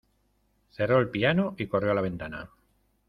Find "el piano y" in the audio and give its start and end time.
0.99-1.67